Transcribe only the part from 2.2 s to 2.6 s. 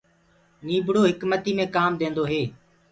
هي